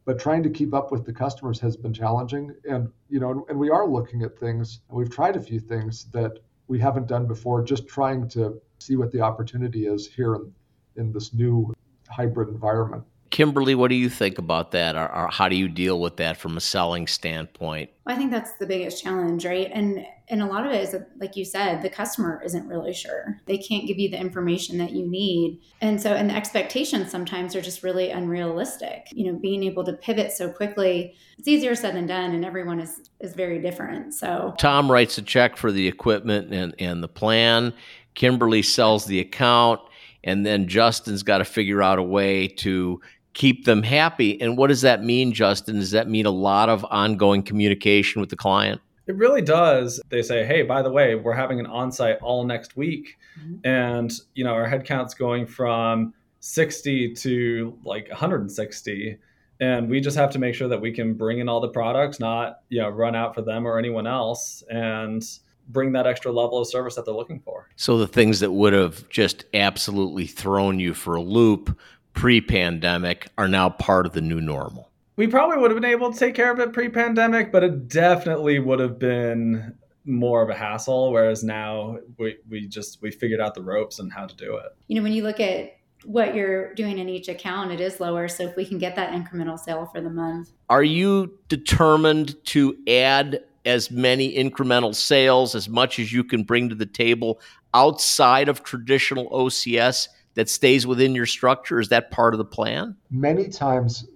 but 0.05 0.19
trying 0.19 0.43
to 0.43 0.49
keep 0.49 0.73
up 0.73 0.91
with 0.91 1.03
the 1.03 1.11
customers 1.11 1.59
has 1.59 1.75
been 1.75 1.93
challenging 1.93 2.55
and 2.69 2.89
you 3.09 3.19
know 3.19 3.45
and 3.49 3.59
we 3.59 3.69
are 3.69 3.87
looking 3.87 4.21
at 4.21 4.37
things 4.39 4.81
and 4.89 4.97
we've 4.97 5.09
tried 5.09 5.35
a 5.35 5.41
few 5.41 5.59
things 5.59 6.05
that 6.05 6.39
we 6.67 6.79
haven't 6.79 7.07
done 7.07 7.25
before 7.25 7.63
just 7.63 7.87
trying 7.87 8.27
to 8.29 8.61
see 8.79 8.95
what 8.95 9.11
the 9.11 9.21
opportunity 9.21 9.87
is 9.87 10.07
here 10.07 10.35
in, 10.35 10.53
in 10.95 11.11
this 11.11 11.33
new 11.33 11.73
hybrid 12.09 12.49
environment 12.49 13.03
Kimberly, 13.35 13.75
what 13.75 13.89
do 13.89 13.95
you 13.95 14.09
think 14.09 14.37
about 14.37 14.71
that? 14.71 14.95
Or, 14.95 15.13
or, 15.13 15.27
how 15.27 15.49
do 15.49 15.57
you 15.57 15.67
deal 15.67 15.99
with 15.99 16.15
that 16.17 16.37
from 16.37 16.55
a 16.55 16.61
selling 16.61 17.05
standpoint? 17.05 17.89
Well, 18.05 18.15
I 18.15 18.17
think 18.17 18.31
that's 18.31 18.53
the 18.53 18.65
biggest 18.65 19.03
challenge, 19.03 19.45
right? 19.45 19.69
And 19.73 20.05
and 20.29 20.41
a 20.41 20.45
lot 20.45 20.65
of 20.65 20.71
it 20.71 20.81
is 20.81 20.95
like 21.19 21.35
you 21.35 21.43
said, 21.43 21.81
the 21.81 21.89
customer 21.89 22.41
isn't 22.45 22.65
really 22.65 22.93
sure. 22.93 23.41
They 23.45 23.57
can't 23.57 23.87
give 23.87 23.99
you 23.99 24.09
the 24.09 24.17
information 24.17 24.77
that 24.77 24.91
you 24.91 25.05
need. 25.05 25.59
And 25.81 26.01
so 26.01 26.13
and 26.13 26.29
the 26.29 26.33
expectations 26.35 27.11
sometimes 27.11 27.57
are 27.57 27.61
just 27.61 27.83
really 27.83 28.09
unrealistic. 28.09 29.07
You 29.11 29.33
know, 29.33 29.37
being 29.37 29.63
able 29.63 29.83
to 29.83 29.91
pivot 29.91 30.31
so 30.31 30.49
quickly, 30.49 31.15
it's 31.37 31.47
easier 31.49 31.75
said 31.75 31.93
than 31.93 32.05
done 32.05 32.33
and 32.33 32.45
everyone 32.45 32.79
is 32.79 33.09
is 33.19 33.33
very 33.33 33.59
different. 33.59 34.13
So 34.13 34.53
Tom 34.57 34.89
writes 34.89 35.17
a 35.17 35.21
check 35.21 35.57
for 35.57 35.73
the 35.73 35.89
equipment 35.89 36.53
and, 36.53 36.73
and 36.79 37.03
the 37.03 37.09
plan. 37.09 37.73
Kimberly 38.15 38.61
sells 38.61 39.05
the 39.05 39.19
account 39.19 39.81
and 40.25 40.45
then 40.45 40.67
Justin's 40.67 41.23
got 41.23 41.37
to 41.37 41.45
figure 41.45 41.81
out 41.81 41.99
a 41.99 42.03
way 42.03 42.47
to 42.47 42.99
keep 43.33 43.65
them 43.65 43.83
happy. 43.83 44.41
And 44.41 44.57
what 44.57 44.67
does 44.67 44.81
that 44.81 45.03
mean, 45.03 45.31
Justin? 45.31 45.75
Does 45.75 45.91
that 45.91 46.09
mean 46.09 46.25
a 46.25 46.31
lot 46.31 46.67
of 46.67 46.85
ongoing 46.89 47.43
communication 47.43 48.19
with 48.19 48.31
the 48.31 48.35
client? 48.35 48.81
It 49.07 49.15
really 49.17 49.43
does. 49.43 50.01
They 50.09 50.23
say, 50.23 50.43
"Hey, 50.43 50.63
by 50.63 50.81
the 50.81 50.89
way, 50.89 51.13
we're 51.13 51.33
having 51.33 51.59
an 51.59 51.67
on-site 51.67 52.17
all 52.23 52.43
next 52.43 52.75
week," 52.75 53.17
mm-hmm. 53.39 53.57
and 53.63 54.11
you 54.33 54.43
know 54.43 54.53
our 54.53 54.67
headcount's 54.67 55.13
going 55.13 55.45
from 55.45 56.11
60 56.39 57.13
to 57.13 57.77
like 57.85 58.09
160, 58.09 59.17
and 59.59 59.89
we 59.89 60.01
just 60.01 60.17
have 60.17 60.31
to 60.31 60.39
make 60.39 60.55
sure 60.55 60.67
that 60.67 60.81
we 60.81 60.91
can 60.91 61.13
bring 61.13 61.37
in 61.37 61.47
all 61.47 61.61
the 61.61 61.69
products, 61.69 62.19
not 62.19 62.61
you 62.69 62.81
know 62.81 62.89
run 62.89 63.15
out 63.15 63.35
for 63.35 63.43
them 63.43 63.67
or 63.67 63.77
anyone 63.77 64.07
else, 64.07 64.63
and 64.71 65.23
bring 65.69 65.91
that 65.93 66.07
extra 66.07 66.31
level 66.31 66.59
of 66.59 66.67
service 66.67 66.95
that 66.95 67.05
they're 67.05 67.13
looking 67.13 67.39
for. 67.39 67.69
So 67.75 67.97
the 67.97 68.07
things 68.07 68.39
that 68.39 68.51
would 68.51 68.73
have 68.73 69.07
just 69.09 69.45
absolutely 69.53 70.25
thrown 70.25 70.79
you 70.79 70.93
for 70.93 71.15
a 71.15 71.21
loop 71.21 71.77
pre 72.13 72.41
pandemic 72.41 73.27
are 73.37 73.47
now 73.47 73.69
part 73.69 74.05
of 74.05 74.13
the 74.13 74.21
new 74.21 74.41
normal? 74.41 74.91
We 75.17 75.27
probably 75.27 75.57
would 75.57 75.71
have 75.71 75.79
been 75.79 75.89
able 75.89 76.11
to 76.11 76.17
take 76.17 76.35
care 76.35 76.51
of 76.51 76.59
it 76.59 76.73
pre 76.73 76.89
pandemic, 76.89 77.51
but 77.51 77.63
it 77.63 77.87
definitely 77.87 78.59
would 78.59 78.79
have 78.79 78.99
been 78.99 79.75
more 80.05 80.41
of 80.41 80.49
a 80.49 80.55
hassle. 80.55 81.11
Whereas 81.11 81.43
now 81.43 81.99
we, 82.17 82.37
we 82.49 82.67
just 82.67 83.01
we 83.01 83.11
figured 83.11 83.39
out 83.41 83.55
the 83.55 83.63
ropes 83.63 83.99
and 83.99 84.11
how 84.11 84.25
to 84.25 84.35
do 84.35 84.57
it. 84.57 84.75
You 84.87 84.97
know, 84.97 85.03
when 85.03 85.13
you 85.13 85.23
look 85.23 85.39
at 85.39 85.77
what 86.03 86.35
you're 86.35 86.73
doing 86.75 86.99
in 86.99 87.09
each 87.09 87.29
account, 87.29 87.71
it 87.71 87.79
is 87.79 87.99
lower. 87.99 88.27
So 88.27 88.43
if 88.43 88.55
we 88.55 88.65
can 88.65 88.77
get 88.77 88.95
that 88.95 89.11
incremental 89.11 89.57
sale 89.57 89.89
for 89.91 90.01
the 90.01 90.09
month. 90.09 90.51
Are 90.69 90.83
you 90.83 91.37
determined 91.47 92.35
to 92.45 92.77
add 92.87 93.39
as 93.65 93.89
many 93.89 94.35
incremental 94.35 94.93
sales 94.93 95.55
as 95.55 95.67
much 95.67 95.99
as 95.99 96.13
you 96.13 96.23
can 96.23 96.43
bring 96.43 96.69
to 96.69 96.75
the 96.75 96.85
table 96.85 97.39
outside 97.73 98.47
of 98.47 98.63
traditional 98.63 99.29
OCS 99.29 100.07
that 100.35 100.49
stays 100.49 100.85
within 100.85 101.15
your 101.15 101.25
structure? 101.25 101.79
Is 101.79 101.89
that 101.89 102.11
part 102.11 102.33
of 102.33 102.37
the 102.37 102.45
plan? 102.45 102.95
Many 103.09 103.47
times, 103.47 104.07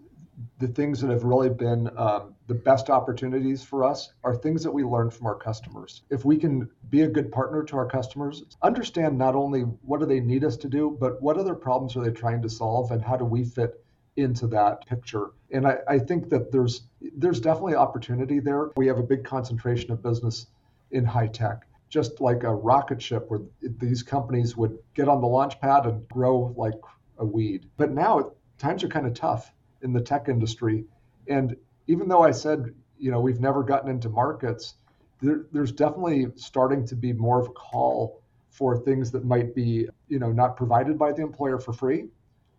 the 0.59 0.67
things 0.67 1.01
that 1.01 1.09
have 1.09 1.23
really 1.23 1.49
been 1.49 1.89
um, 1.97 2.35
the 2.47 2.55
best 2.55 2.89
opportunities 2.89 3.63
for 3.63 3.83
us 3.83 4.11
are 4.23 4.35
things 4.35 4.63
that 4.63 4.71
we 4.71 4.83
learn 4.83 5.09
from 5.11 5.27
our 5.27 5.35
customers. 5.35 6.01
If 6.09 6.25
we 6.25 6.35
can 6.35 6.69
be 6.89 7.01
a 7.01 7.07
good 7.07 7.31
partner 7.31 7.63
to 7.63 7.77
our 7.77 7.85
customers, 7.85 8.43
understand 8.63 9.17
not 9.17 9.35
only 9.35 9.61
what 9.61 9.99
do 9.99 10.05
they 10.05 10.19
need 10.19 10.43
us 10.43 10.57
to 10.57 10.67
do, 10.67 10.97
but 10.99 11.21
what 11.21 11.37
other 11.37 11.55
problems 11.55 11.95
are 11.95 12.03
they 12.03 12.11
trying 12.11 12.41
to 12.41 12.49
solve 12.49 12.91
and 12.91 13.01
how 13.01 13.15
do 13.15 13.23
we 13.23 13.43
fit 13.43 13.83
into 14.15 14.47
that 14.47 14.85
picture. 14.85 15.31
And 15.51 15.67
I, 15.67 15.77
I 15.87 15.99
think 15.99 16.29
that 16.29 16.51
there's 16.51 16.83
there's 17.15 17.39
definitely 17.39 17.75
opportunity 17.75 18.39
there. 18.39 18.71
We 18.75 18.87
have 18.87 18.99
a 18.99 19.03
big 19.03 19.23
concentration 19.23 19.91
of 19.91 20.03
business 20.03 20.47
in 20.91 21.05
high 21.05 21.27
tech 21.27 21.65
just 21.89 22.21
like 22.21 22.43
a 22.43 22.53
rocket 22.53 23.01
ship 23.01 23.25
where 23.29 23.41
these 23.61 24.03
companies 24.03 24.55
would 24.55 24.77
get 24.93 25.07
on 25.07 25.21
the 25.21 25.27
launch 25.27 25.59
pad 25.59 25.85
and 25.85 26.07
grow 26.09 26.53
like 26.55 26.75
a 27.17 27.25
weed. 27.25 27.65
But 27.77 27.91
now 27.91 28.31
times 28.57 28.83
are 28.83 28.87
kind 28.87 29.07
of 29.07 29.13
tough 29.13 29.51
in 29.81 29.91
the 29.91 30.01
tech 30.01 30.29
industry. 30.29 30.85
And 31.27 31.55
even 31.87 32.07
though 32.07 32.21
I 32.21 32.31
said, 32.31 32.73
you 32.99 33.11
know, 33.11 33.19
we've 33.19 33.39
never 33.39 33.63
gotten 33.63 33.89
into 33.89 34.09
markets, 34.09 34.75
there, 35.21 35.45
there's 35.51 35.71
definitely 35.71 36.27
starting 36.35 36.85
to 36.87 36.95
be 36.95 37.11
more 37.11 37.39
of 37.39 37.47
a 37.47 37.51
call 37.51 38.21
for 38.49 38.77
things 38.77 39.11
that 39.11 39.25
might 39.25 39.55
be, 39.55 39.87
you 40.07 40.19
know, 40.19 40.31
not 40.31 40.55
provided 40.55 40.97
by 40.97 41.11
the 41.11 41.21
employer 41.21 41.57
for 41.57 41.73
free, 41.73 42.05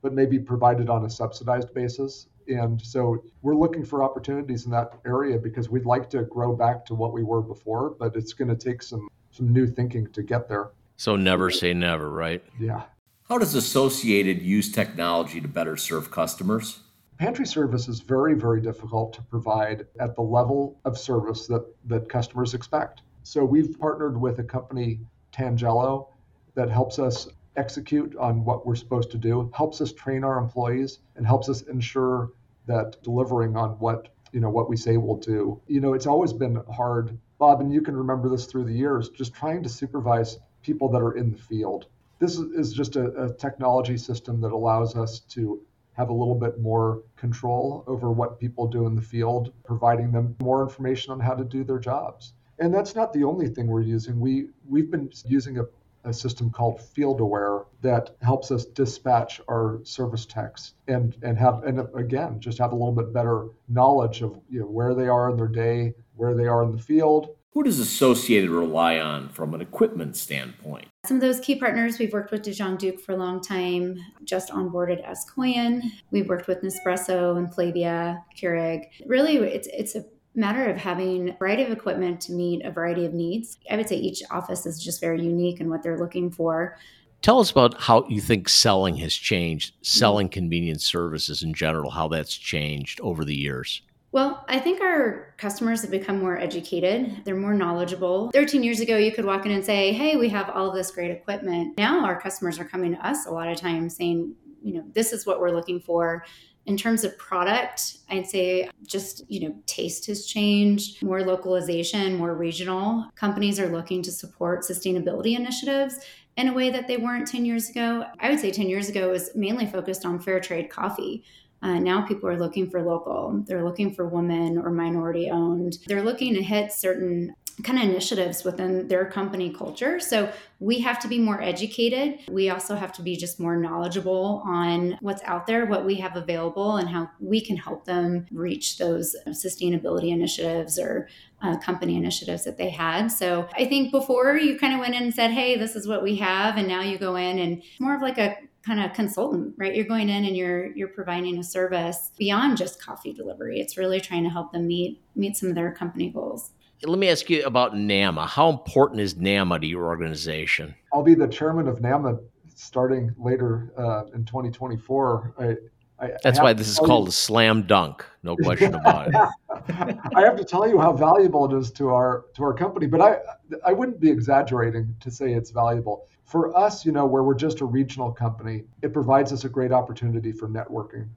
but 0.02 0.12
maybe 0.12 0.38
provided 0.38 0.88
on 0.88 1.04
a 1.04 1.10
subsidized 1.10 1.72
basis. 1.74 2.26
And 2.48 2.80
so 2.80 3.22
we're 3.42 3.54
looking 3.54 3.84
for 3.84 4.02
opportunities 4.02 4.64
in 4.64 4.70
that 4.72 4.98
area 5.06 5.38
because 5.38 5.68
we'd 5.68 5.86
like 5.86 6.10
to 6.10 6.24
grow 6.24 6.56
back 6.56 6.84
to 6.86 6.94
what 6.94 7.12
we 7.12 7.22
were 7.22 7.42
before, 7.42 7.90
but 7.90 8.16
it's 8.16 8.32
going 8.32 8.48
to 8.48 8.56
take 8.56 8.82
some 8.82 9.08
some 9.30 9.52
new 9.52 9.66
thinking 9.66 10.10
to 10.12 10.22
get 10.22 10.48
there. 10.48 10.70
So 10.96 11.16
never 11.16 11.50
say 11.50 11.72
never, 11.72 12.10
right? 12.10 12.42
Yeah. 12.58 12.82
How 13.28 13.38
does 13.38 13.54
Associated 13.54 14.42
use 14.42 14.72
technology 14.72 15.40
to 15.40 15.48
better 15.48 15.76
serve 15.76 16.10
customers? 16.10 16.80
Pantry 17.16 17.46
service 17.46 17.86
is 17.86 18.00
very, 18.00 18.34
very 18.34 18.60
difficult 18.60 19.12
to 19.12 19.22
provide 19.22 19.86
at 20.00 20.16
the 20.16 20.22
level 20.22 20.80
of 20.84 20.98
service 20.98 21.46
that, 21.46 21.64
that 21.86 22.08
customers 22.08 22.54
expect. 22.54 23.02
So 23.22 23.44
we've 23.44 23.78
partnered 23.78 24.20
with 24.20 24.40
a 24.40 24.42
company, 24.42 25.00
Tangelo, 25.32 26.08
that 26.54 26.70
helps 26.70 26.98
us 26.98 27.28
execute 27.56 28.16
on 28.16 28.44
what 28.44 28.66
we're 28.66 28.74
supposed 28.74 29.10
to 29.10 29.18
do, 29.18 29.50
helps 29.54 29.80
us 29.80 29.92
train 29.92 30.24
our 30.24 30.38
employees, 30.38 31.00
and 31.16 31.26
helps 31.26 31.48
us 31.48 31.62
ensure 31.62 32.32
that 32.66 33.02
delivering 33.02 33.56
on 33.56 33.70
what 33.78 34.08
you 34.32 34.40
know 34.40 34.50
what 34.50 34.68
we 34.68 34.76
say 34.76 34.96
we'll 34.96 35.16
do. 35.16 35.60
You 35.66 35.80
know, 35.80 35.94
it's 35.94 36.06
always 36.06 36.32
been 36.32 36.62
hard 36.72 37.18
Bob, 37.40 37.62
and 37.62 37.72
you 37.72 37.80
can 37.80 37.96
remember 37.96 38.28
this 38.28 38.44
through 38.44 38.64
the 38.64 38.72
years, 38.72 39.08
just 39.08 39.32
trying 39.32 39.62
to 39.62 39.68
supervise 39.68 40.38
people 40.62 40.90
that 40.90 41.00
are 41.00 41.16
in 41.16 41.32
the 41.32 41.38
field. 41.38 41.86
This 42.18 42.38
is 42.38 42.74
just 42.74 42.96
a, 42.96 43.06
a 43.24 43.34
technology 43.34 43.96
system 43.96 44.42
that 44.42 44.52
allows 44.52 44.94
us 44.94 45.20
to 45.30 45.58
have 45.94 46.10
a 46.10 46.12
little 46.12 46.34
bit 46.34 46.60
more 46.60 47.02
control 47.16 47.82
over 47.86 48.12
what 48.12 48.38
people 48.38 48.66
do 48.68 48.86
in 48.86 48.94
the 48.94 49.00
field, 49.00 49.54
providing 49.64 50.12
them 50.12 50.36
more 50.42 50.62
information 50.62 51.12
on 51.12 51.18
how 51.18 51.32
to 51.34 51.42
do 51.42 51.64
their 51.64 51.78
jobs. 51.78 52.34
And 52.58 52.74
that's 52.74 52.94
not 52.94 53.14
the 53.14 53.24
only 53.24 53.48
thing 53.48 53.68
we're 53.68 53.80
using. 53.80 54.20
We 54.20 54.50
we've 54.68 54.90
been 54.90 55.10
using 55.24 55.58
a 55.58 55.64
a 56.04 56.12
system 56.12 56.50
called 56.50 56.80
FieldAware 56.80 57.66
that 57.82 58.16
helps 58.22 58.50
us 58.50 58.64
dispatch 58.64 59.40
our 59.48 59.80
service 59.84 60.26
techs 60.26 60.74
and 60.88 61.16
and 61.22 61.38
have 61.38 61.62
and 61.64 61.86
again 61.94 62.40
just 62.40 62.58
have 62.58 62.72
a 62.72 62.74
little 62.74 62.92
bit 62.92 63.12
better 63.12 63.48
knowledge 63.68 64.22
of 64.22 64.38
you 64.48 64.60
know 64.60 64.66
where 64.66 64.94
they 64.94 65.08
are 65.08 65.30
in 65.30 65.36
their 65.36 65.48
day, 65.48 65.94
where 66.16 66.34
they 66.34 66.46
are 66.46 66.62
in 66.62 66.72
the 66.72 66.82
field. 66.82 67.36
Who 67.52 67.64
does 67.64 67.80
Associated 67.80 68.48
rely 68.48 69.00
on 69.00 69.28
from 69.28 69.54
an 69.54 69.60
equipment 69.60 70.16
standpoint? 70.16 70.86
Some 71.04 71.16
of 71.16 71.20
those 71.20 71.40
key 71.40 71.56
partners 71.56 71.98
we've 71.98 72.12
worked 72.12 72.30
with 72.30 72.42
DeJong 72.42 72.78
Duke 72.78 73.00
for 73.00 73.12
a 73.12 73.16
long 73.16 73.40
time, 73.40 73.98
just 74.22 74.52
onboarded 74.52 75.02
as 75.02 75.26
Koyen. 75.26 75.82
We've 76.12 76.28
worked 76.28 76.46
with 76.46 76.62
Nespresso 76.62 77.36
and 77.36 77.52
Flavia, 77.52 78.22
Keurig. 78.40 78.84
Really, 79.04 79.38
it's 79.38 79.68
it's 79.72 79.96
a 79.96 80.04
matter 80.34 80.70
of 80.70 80.76
having 80.76 81.30
a 81.30 81.32
variety 81.32 81.64
of 81.64 81.70
equipment 81.70 82.20
to 82.22 82.32
meet 82.32 82.64
a 82.64 82.70
variety 82.70 83.04
of 83.04 83.12
needs. 83.12 83.58
I 83.70 83.76
would 83.76 83.88
say 83.88 83.96
each 83.96 84.22
office 84.30 84.66
is 84.66 84.82
just 84.82 85.00
very 85.00 85.22
unique 85.22 85.60
in 85.60 85.68
what 85.68 85.82
they're 85.82 85.98
looking 85.98 86.30
for. 86.30 86.76
Tell 87.22 87.38
us 87.40 87.50
about 87.50 87.78
how 87.78 88.06
you 88.08 88.20
think 88.20 88.48
selling 88.48 88.96
has 88.96 89.14
changed, 89.14 89.74
mm-hmm. 89.74 89.84
selling 89.84 90.28
convenience 90.28 90.84
services 90.84 91.42
in 91.42 91.52
general, 91.52 91.90
how 91.90 92.08
that's 92.08 92.36
changed 92.36 93.00
over 93.00 93.24
the 93.24 93.36
years. 93.36 93.82
Well, 94.12 94.44
I 94.48 94.58
think 94.58 94.80
our 94.80 95.34
customers 95.36 95.82
have 95.82 95.90
become 95.90 96.18
more 96.18 96.36
educated. 96.36 97.24
They're 97.24 97.36
more 97.36 97.54
knowledgeable. 97.54 98.30
13 98.32 98.64
years 98.64 98.80
ago, 98.80 98.96
you 98.96 99.12
could 99.12 99.24
walk 99.24 99.46
in 99.46 99.52
and 99.52 99.64
say, 99.64 99.92
Hey, 99.92 100.16
we 100.16 100.28
have 100.30 100.50
all 100.50 100.72
this 100.72 100.90
great 100.90 101.12
equipment. 101.12 101.78
Now, 101.78 102.04
our 102.04 102.20
customers 102.20 102.58
are 102.58 102.64
coming 102.64 102.96
to 102.96 103.06
us 103.06 103.26
a 103.26 103.30
lot 103.30 103.48
of 103.48 103.56
times 103.56 103.96
saying, 103.96 104.34
You 104.62 104.74
know, 104.74 104.84
this 104.94 105.12
is 105.12 105.26
what 105.26 105.40
we're 105.40 105.52
looking 105.52 105.80
for. 105.80 106.24
In 106.66 106.76
terms 106.76 107.04
of 107.04 107.16
product, 107.18 107.98
I'd 108.10 108.26
say 108.26 108.68
just, 108.86 109.24
you 109.28 109.40
know, 109.40 109.54
taste 109.66 110.06
has 110.06 110.26
changed, 110.26 111.02
more 111.02 111.22
localization, 111.22 112.16
more 112.16 112.34
regional. 112.34 113.06
Companies 113.16 113.58
are 113.58 113.68
looking 113.68 114.02
to 114.02 114.12
support 114.12 114.62
sustainability 114.62 115.36
initiatives 115.36 115.98
in 116.36 116.48
a 116.48 116.52
way 116.52 116.70
that 116.70 116.86
they 116.86 116.96
weren't 116.96 117.26
10 117.26 117.44
years 117.44 117.70
ago. 117.70 118.04
I 118.20 118.30
would 118.30 118.40
say 118.40 118.50
10 118.50 118.68
years 118.68 118.88
ago 118.88 119.10
was 119.10 119.30
mainly 119.34 119.66
focused 119.66 120.04
on 120.04 120.20
fair 120.20 120.40
trade 120.40 120.70
coffee. 120.70 121.24
Uh, 121.62 121.78
now 121.78 122.00
people 122.06 122.28
are 122.28 122.38
looking 122.38 122.70
for 122.70 122.82
local. 122.82 123.42
They're 123.46 123.64
looking 123.64 123.92
for 123.92 124.08
women 124.08 124.56
or 124.56 124.70
minority 124.70 125.28
owned. 125.30 125.78
They're 125.86 126.02
looking 126.02 126.34
to 126.34 126.42
hit 126.42 126.72
certain 126.72 127.34
kind 127.62 127.78
of 127.78 127.84
initiatives 127.84 128.44
within 128.44 128.88
their 128.88 129.04
company 129.04 129.50
culture. 129.50 130.00
So 130.00 130.32
we 130.58 130.80
have 130.80 130.98
to 131.00 131.08
be 131.08 131.18
more 131.18 131.42
educated. 131.42 132.20
We 132.28 132.50
also 132.50 132.74
have 132.74 132.92
to 132.94 133.02
be 133.02 133.16
just 133.16 133.40
more 133.40 133.56
knowledgeable 133.56 134.42
on 134.44 134.98
what's 135.00 135.22
out 135.24 135.46
there, 135.46 135.66
what 135.66 135.84
we 135.84 135.96
have 135.96 136.16
available, 136.16 136.76
and 136.76 136.88
how 136.88 137.10
we 137.18 137.40
can 137.40 137.56
help 137.56 137.84
them 137.84 138.26
reach 138.30 138.78
those 138.78 139.16
sustainability 139.28 140.10
initiatives 140.10 140.78
or 140.78 141.08
uh, 141.42 141.56
company 141.58 141.96
initiatives 141.96 142.44
that 142.44 142.58
they 142.58 142.70
had. 142.70 143.08
So 143.08 143.48
I 143.54 143.64
think 143.64 143.90
before 143.90 144.36
you 144.36 144.58
kind 144.58 144.74
of 144.74 144.80
went 144.80 144.94
in 144.94 145.02
and 145.02 145.14
said, 145.14 145.30
hey, 145.30 145.56
this 145.56 145.76
is 145.76 145.88
what 145.88 146.02
we 146.02 146.16
have. 146.16 146.56
And 146.56 146.68
now 146.68 146.82
you 146.82 146.98
go 146.98 147.16
in 147.16 147.38
and 147.38 147.62
more 147.78 147.94
of 147.94 148.02
like 148.02 148.18
a 148.18 148.36
kind 148.62 148.78
of 148.78 148.92
consultant 148.92 149.54
right 149.56 149.74
you're 149.74 149.86
going 149.86 150.08
in 150.08 150.24
and 150.24 150.36
you're 150.36 150.66
you're 150.76 150.88
providing 150.88 151.38
a 151.38 151.44
service 151.44 152.10
beyond 152.18 152.58
just 152.58 152.82
coffee 152.82 153.12
delivery 153.12 153.58
it's 153.58 153.78
really 153.78 154.00
trying 154.00 154.22
to 154.22 154.28
help 154.28 154.52
them 154.52 154.66
meet 154.66 155.00
meet 155.16 155.36
some 155.36 155.48
of 155.48 155.54
their 155.54 155.72
company 155.72 156.10
goals 156.10 156.50
let 156.82 156.98
me 156.98 157.08
ask 157.08 157.28
you 157.28 157.44
about 157.44 157.76
NAMA. 157.76 158.26
How 158.26 158.48
important 158.50 159.00
is 159.00 159.16
NAMA 159.16 159.60
to 159.60 159.66
your 159.66 159.84
organization? 159.84 160.74
I'll 160.92 161.02
be 161.02 161.14
the 161.14 161.28
chairman 161.28 161.68
of 161.68 161.80
NAMA 161.80 162.18
starting 162.54 163.14
later 163.18 163.72
uh, 163.76 164.04
in 164.14 164.24
2024. 164.24 165.34
I, 165.38 165.56
I, 166.04 166.12
That's 166.22 166.38
I 166.38 166.42
why 166.42 166.52
this 166.52 166.68
is 166.68 166.78
called 166.78 167.06
you, 167.06 167.10
a 167.10 167.12
slam 167.12 167.62
dunk. 167.66 168.04
No 168.22 168.36
question 168.36 168.74
about 168.74 169.08
it. 169.08 169.14
I 170.16 170.22
have 170.22 170.36
to 170.36 170.44
tell 170.44 170.68
you 170.68 170.78
how 170.78 170.92
valuable 170.92 171.52
it 171.52 171.58
is 171.58 171.70
to 171.72 171.90
our 171.90 172.24
to 172.34 172.42
our 172.42 172.54
company, 172.54 172.86
but 172.86 173.00
I 173.00 173.18
I 173.64 173.72
wouldn't 173.72 174.00
be 174.00 174.10
exaggerating 174.10 174.94
to 175.00 175.10
say 175.10 175.34
it's 175.34 175.50
valuable 175.50 176.06
for 176.30 176.56
us, 176.56 176.86
you 176.86 176.92
know, 176.92 177.06
where 177.06 177.24
we're 177.24 177.34
just 177.34 177.60
a 177.60 177.64
regional 177.64 178.12
company, 178.12 178.62
it 178.82 178.92
provides 178.92 179.32
us 179.32 179.44
a 179.44 179.48
great 179.48 179.72
opportunity 179.72 180.30
for 180.30 180.48
networking. 180.48 181.08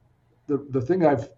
The, 0.47 0.65
the 0.71 0.81
thing 0.81 1.05
I've 1.05 1.29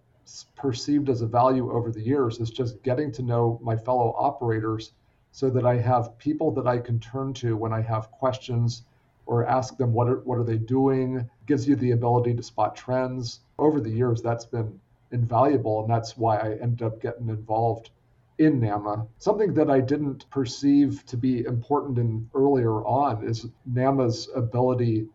perceived 0.56 1.08
as 1.08 1.22
a 1.22 1.26
value 1.26 1.70
over 1.72 1.90
the 1.90 2.00
years 2.00 2.40
is 2.40 2.50
just 2.50 2.82
getting 2.82 3.12
to 3.12 3.22
know 3.22 3.60
my 3.62 3.76
fellow 3.76 4.14
operators 4.18 4.92
so 5.32 5.50
that 5.50 5.66
I 5.66 5.76
have 5.76 6.18
people 6.18 6.50
that 6.52 6.66
I 6.66 6.78
can 6.78 6.98
turn 6.98 7.32
to 7.34 7.56
when 7.56 7.72
I 7.72 7.80
have 7.82 8.10
questions 8.10 8.82
or 9.26 9.46
ask 9.46 9.76
them 9.76 9.92
what 9.92 10.08
are, 10.08 10.20
what 10.20 10.38
are 10.38 10.44
they 10.44 10.56
doing 10.58 11.28
gives 11.46 11.68
you 11.68 11.76
the 11.76 11.92
ability 11.92 12.34
to 12.34 12.42
spot 12.42 12.74
trends 12.74 13.40
over 13.58 13.80
the 13.80 13.90
years 13.90 14.22
that's 14.22 14.46
been 14.46 14.80
invaluable 15.12 15.82
and 15.82 15.90
that's 15.90 16.16
why 16.16 16.38
I 16.38 16.54
ended 16.54 16.82
up 16.82 17.00
getting 17.00 17.28
involved 17.28 17.90
in 18.38 18.60
NAMA. 18.60 19.06
Something 19.18 19.54
that 19.54 19.70
I 19.70 19.80
didn't 19.80 20.28
perceive 20.30 21.04
to 21.06 21.16
be 21.16 21.44
important 21.44 21.98
in 21.98 22.28
earlier 22.34 22.84
on 22.84 23.24
is 23.24 23.46
NAMA's 23.64 24.28
ability 24.34 25.06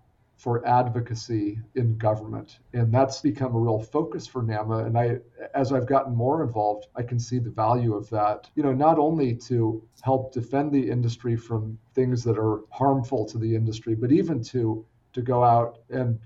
for 0.42 0.66
advocacy 0.68 1.60
in 1.76 1.96
government. 2.00 2.58
And 2.74 2.92
that's 2.92 3.22
become 3.22 3.54
a 3.54 3.60
real 3.60 3.80
focus 3.80 4.26
for 4.26 4.42
NAMA. 4.42 4.86
And 4.86 4.98
I 4.98 5.20
as 5.54 5.72
I've 5.72 5.86
gotten 5.86 6.16
more 6.16 6.42
involved, 6.42 6.88
I 6.96 7.04
can 7.04 7.20
see 7.20 7.38
the 7.38 7.52
value 7.52 7.94
of 7.94 8.10
that. 8.10 8.50
You 8.56 8.64
know, 8.64 8.74
not 8.74 8.98
only 8.98 9.36
to 9.50 9.84
help 10.02 10.34
defend 10.34 10.72
the 10.72 10.90
industry 10.90 11.36
from 11.36 11.78
things 11.94 12.24
that 12.24 12.40
are 12.40 12.62
harmful 12.72 13.24
to 13.28 13.38
the 13.38 13.56
industry, 13.56 13.94
but 13.94 14.12
even 14.12 14.42
to 14.46 14.84
to 15.14 15.22
go 15.22 15.44
out 15.44 15.78
and 15.92 16.18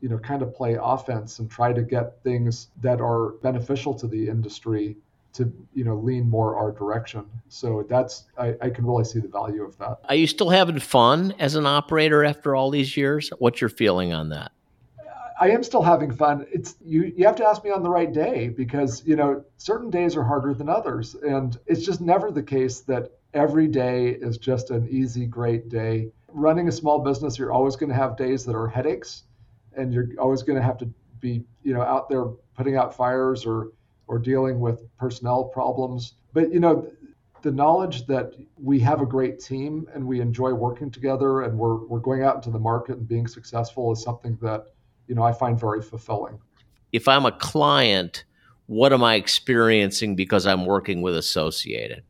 you 0.00 0.08
know 0.08 0.18
kind 0.18 0.40
of 0.40 0.54
play 0.54 0.78
offense 0.80 1.38
and 1.38 1.50
try 1.50 1.70
to 1.74 1.82
get 1.82 2.22
things 2.22 2.68
that 2.80 3.02
are 3.02 3.32
beneficial 3.42 3.92
to 3.92 4.06
the 4.06 4.28
industry 4.28 4.96
to 5.38 5.52
you 5.72 5.84
know 5.84 5.96
lean 5.96 6.28
more 6.28 6.56
our 6.56 6.72
direction. 6.72 7.24
So 7.48 7.86
that's 7.88 8.26
I, 8.36 8.54
I, 8.60 8.70
can 8.70 8.84
really 8.84 9.04
see 9.04 9.20
the 9.20 9.28
value 9.28 9.62
of 9.62 9.78
that. 9.78 10.00
Are 10.08 10.14
you 10.14 10.26
still 10.26 10.50
having 10.50 10.78
fun 10.80 11.32
as 11.38 11.54
an 11.54 11.64
operator 11.64 12.24
after 12.24 12.54
all 12.54 12.70
these 12.70 12.96
years? 12.96 13.30
What's 13.38 13.60
your 13.60 13.70
feeling 13.70 14.12
on 14.12 14.28
that? 14.30 14.52
I 15.40 15.50
am 15.50 15.62
still 15.62 15.82
having 15.82 16.10
fun. 16.10 16.46
It's 16.52 16.74
you 16.84 17.12
you 17.16 17.24
have 17.24 17.36
to 17.36 17.46
ask 17.46 17.62
me 17.62 17.70
on 17.70 17.82
the 17.82 17.90
right 17.90 18.12
day 18.12 18.48
because 18.48 19.02
you 19.06 19.14
know 19.14 19.44
certain 19.56 19.90
days 19.90 20.16
are 20.16 20.24
harder 20.24 20.52
than 20.52 20.68
others, 20.68 21.14
and 21.14 21.56
it's 21.66 21.84
just 21.84 22.00
never 22.00 22.30
the 22.32 22.42
case 22.42 22.80
that 22.80 23.12
every 23.34 23.68
day 23.68 24.08
is 24.08 24.38
just 24.38 24.70
an 24.70 24.88
easy, 24.90 25.26
great 25.26 25.68
day. 25.68 26.10
Running 26.28 26.66
a 26.66 26.72
small 26.72 26.98
business, 26.98 27.38
you're 27.38 27.52
always 27.52 27.76
going 27.76 27.90
to 27.90 27.94
have 27.94 28.16
days 28.16 28.44
that 28.46 28.56
are 28.56 28.66
headaches, 28.66 29.22
and 29.76 29.92
you're 29.92 30.08
always 30.18 30.42
going 30.42 30.56
to 30.56 30.62
have 30.62 30.78
to 30.78 30.90
be 31.20 31.44
you 31.62 31.72
know 31.72 31.82
out 31.82 32.08
there 32.08 32.24
putting 32.56 32.76
out 32.76 32.96
fires 32.96 33.46
or 33.46 33.68
or 34.08 34.18
dealing 34.18 34.58
with 34.58 34.84
personnel 34.96 35.44
problems. 35.44 36.14
But 36.32 36.52
you 36.52 36.60
know, 36.60 36.90
the 37.42 37.52
knowledge 37.52 38.06
that 38.06 38.34
we 38.60 38.80
have 38.80 39.00
a 39.00 39.06
great 39.06 39.38
team 39.38 39.88
and 39.94 40.04
we 40.04 40.20
enjoy 40.20 40.52
working 40.52 40.90
together 40.90 41.42
and 41.42 41.56
we're 41.56 41.86
we're 41.86 42.00
going 42.00 42.22
out 42.22 42.36
into 42.36 42.50
the 42.50 42.58
market 42.58 42.96
and 42.96 43.06
being 43.06 43.26
successful 43.26 43.92
is 43.92 44.02
something 44.02 44.36
that 44.42 44.66
you 45.06 45.14
know 45.14 45.22
I 45.22 45.32
find 45.32 45.58
very 45.58 45.82
fulfilling. 45.82 46.38
If 46.92 47.06
I'm 47.06 47.26
a 47.26 47.32
client, 47.32 48.24
what 48.66 48.92
am 48.92 49.04
I 49.04 49.14
experiencing 49.14 50.16
because 50.16 50.46
I'm 50.46 50.64
working 50.66 51.02
with 51.02 51.16
Associated? 51.16 52.02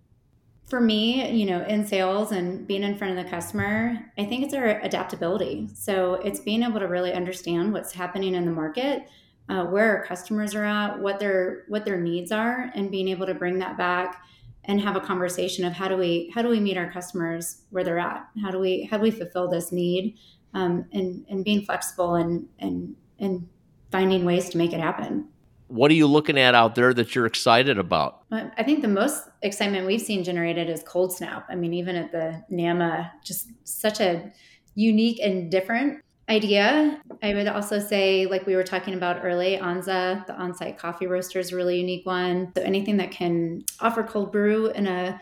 For 0.68 0.80
me, 0.80 1.30
you 1.30 1.46
know, 1.46 1.64
in 1.64 1.86
sales 1.86 2.30
and 2.30 2.66
being 2.66 2.82
in 2.82 2.96
front 2.98 3.18
of 3.18 3.24
the 3.24 3.30
customer, 3.30 3.98
I 4.18 4.24
think 4.26 4.44
it's 4.44 4.52
our 4.52 4.78
adaptability. 4.80 5.70
So 5.74 6.14
it's 6.14 6.40
being 6.40 6.62
able 6.62 6.78
to 6.78 6.86
really 6.86 7.14
understand 7.14 7.72
what's 7.72 7.92
happening 7.92 8.34
in 8.34 8.44
the 8.44 8.50
market 8.52 9.08
uh, 9.48 9.64
where 9.64 9.96
our 9.96 10.04
customers 10.04 10.54
are 10.54 10.64
at, 10.64 10.98
what 10.98 11.18
their 11.18 11.64
what 11.68 11.84
their 11.84 11.98
needs 11.98 12.32
are, 12.32 12.70
and 12.74 12.90
being 12.90 13.08
able 13.08 13.26
to 13.26 13.34
bring 13.34 13.58
that 13.58 13.76
back 13.76 14.22
and 14.64 14.80
have 14.80 14.96
a 14.96 15.00
conversation 15.00 15.64
of 15.64 15.72
how 15.72 15.88
do 15.88 15.96
we 15.96 16.30
how 16.34 16.42
do 16.42 16.48
we 16.48 16.60
meet 16.60 16.76
our 16.76 16.90
customers 16.90 17.62
where 17.70 17.82
they're 17.82 17.98
at? 17.98 18.28
How 18.42 18.50
do 18.50 18.58
we 18.58 18.84
how 18.90 18.98
do 18.98 19.02
we 19.02 19.10
fulfill 19.10 19.48
this 19.48 19.72
need? 19.72 20.16
Um, 20.54 20.86
and 20.92 21.24
and 21.28 21.44
being 21.44 21.64
flexible 21.64 22.14
and 22.14 22.46
and 22.58 22.94
and 23.18 23.48
finding 23.90 24.24
ways 24.24 24.50
to 24.50 24.58
make 24.58 24.72
it 24.72 24.80
happen. 24.80 25.28
What 25.68 25.90
are 25.90 25.94
you 25.94 26.06
looking 26.06 26.38
at 26.38 26.54
out 26.54 26.74
there 26.74 26.94
that 26.94 27.14
you're 27.14 27.26
excited 27.26 27.78
about? 27.78 28.22
I 28.30 28.62
think 28.62 28.80
the 28.80 28.88
most 28.88 29.24
excitement 29.42 29.86
we've 29.86 30.00
seen 30.00 30.24
generated 30.24 30.70
is 30.70 30.82
Cold 30.82 31.12
Snap. 31.12 31.46
I 31.50 31.56
mean, 31.56 31.74
even 31.74 31.94
at 31.94 32.10
the 32.10 32.42
NAMA, 32.48 33.12
just 33.22 33.50
such 33.64 34.00
a 34.00 34.32
unique 34.74 35.18
and 35.20 35.50
different 35.50 36.02
idea. 36.28 37.00
I 37.22 37.34
would 37.34 37.48
also 37.48 37.78
say, 37.78 38.26
like 38.26 38.46
we 38.46 38.54
were 38.54 38.64
talking 38.64 38.94
about 38.94 39.24
early, 39.24 39.56
Anza, 39.56 40.26
the 40.26 40.34
on 40.34 40.54
site 40.54 40.78
coffee 40.78 41.06
roaster 41.06 41.38
is 41.38 41.52
a 41.52 41.56
really 41.56 41.78
unique 41.78 42.06
one. 42.06 42.52
So 42.56 42.62
anything 42.62 42.98
that 42.98 43.10
can 43.10 43.64
offer 43.80 44.02
cold 44.02 44.32
brew 44.32 44.68
in 44.68 44.86
a 44.86 45.20